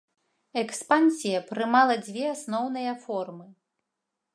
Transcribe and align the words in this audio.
Экспансія 0.61 1.43
прымала 1.51 2.01
дзве 2.09 2.25
асноўныя 2.35 2.99
формы. 3.05 3.51